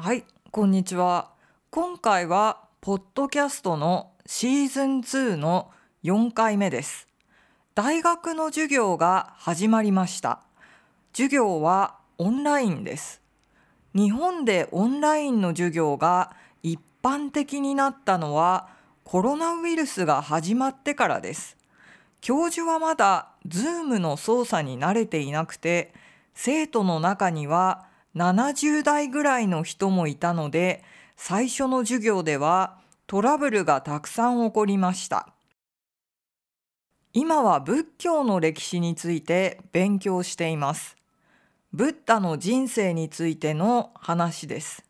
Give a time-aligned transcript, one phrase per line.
[0.00, 1.32] はい、こんにちは。
[1.70, 5.72] 今回はポッドキャストのシーズン2の
[6.04, 7.08] 4回目です。
[7.74, 10.42] 大学の授業が始まりました。
[11.12, 13.20] 授業はオンラインです。
[13.92, 16.30] 日本でオンラインの授業が
[16.62, 18.68] 一般的になったのは
[19.02, 21.56] コロナウイルスが始まってからです。
[22.20, 25.92] 教授はまだ Zoom の操作に慣れていなくて、
[26.34, 30.82] 生徒の中には70代ぐらいの人もいたので、
[31.16, 35.32] 最初の授業ではトラブルがたくさん起こりました。
[37.12, 40.96] 今は仏教の歴史について勉強しています。
[41.72, 44.84] ブッダの人生についての話です。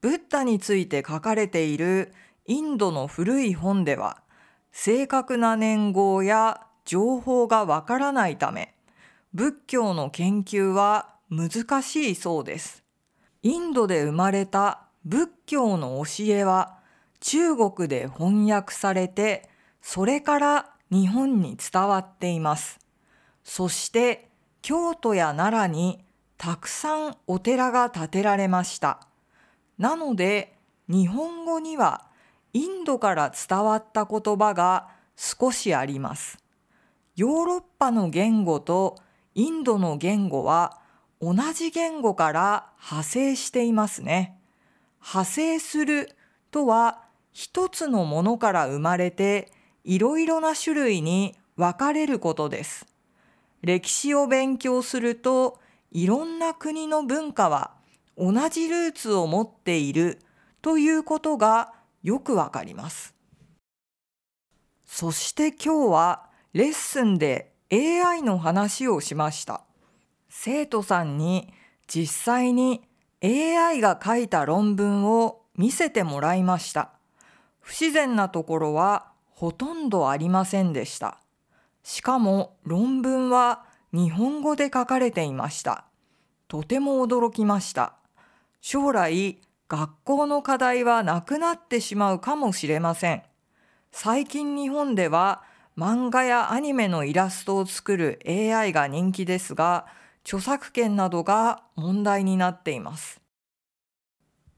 [0.00, 2.14] ブッダについて書かれている
[2.46, 4.22] インドの古い本では、
[4.72, 8.74] 正確な年号や情報がわからないため、
[9.34, 12.82] 仏教の研究は難しいそうです。
[13.42, 16.78] インドで生まれた仏教の教えは
[17.20, 19.48] 中国で翻訳されて、
[19.80, 22.80] それから日本に伝わっています。
[23.44, 24.28] そして
[24.60, 26.04] 京都や奈良に
[26.36, 29.06] たくさんお寺が建てられました。
[29.78, 30.56] なので
[30.88, 32.08] 日本語には
[32.52, 36.38] インドから伝わった言葉が少しあります。
[37.14, 38.96] ヨーロッパの言語と
[39.34, 40.79] インドの言語は
[41.20, 44.38] 同じ言語から派生していますね。
[45.00, 46.08] 派生する
[46.50, 49.52] とは一つのものから生まれて
[49.84, 52.86] いろいろな種類に分かれることです。
[53.62, 55.60] 歴史を勉強すると
[55.92, 57.72] いろんな国の文化は
[58.16, 60.20] 同じルーツを持っている
[60.62, 63.14] ということがよくわかります。
[64.86, 69.62] そして今日はレッスンで AI の話をしました。
[70.30, 71.52] 生徒さんに
[71.86, 72.82] 実際に
[73.22, 76.92] AI が書いた論文を見せてもらいました。
[77.60, 81.18] 不自然なところはほとんどありませんでした。
[81.82, 85.84] しかも論文は日本語で書かれていました。
[86.46, 87.94] とても驚きました。
[88.60, 93.22] 将来学校の課題はなくなってしまうかもしれません。
[93.90, 95.42] 最近日本では
[95.76, 99.86] 漫画やアニメのイラストを作る AI が人気ですが、
[100.24, 103.20] 著作権などが問題になっています。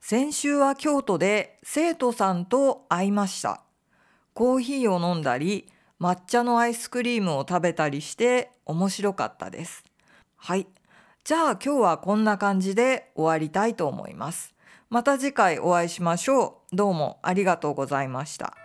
[0.00, 3.62] 先週は京都で生徒さんと会いました。
[4.32, 5.70] コーヒーを飲んだり、
[6.00, 9.84] 抹茶のアイスクリームを食べたりして面白かったです。
[10.36, 10.66] はい。
[11.24, 14.54] じゃあ今日はこんな感じで終わりたいと思います。
[14.88, 16.76] また次回お会いしましょう。
[16.76, 18.56] どうもありがとうございました。